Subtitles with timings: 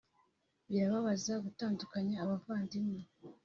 [0.69, 3.01] Birababaza gutandukanya abavandimwe